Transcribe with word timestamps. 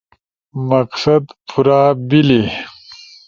مقصد 0.69 1.23
پورا 1.49 1.83
بیلی 2.09 2.43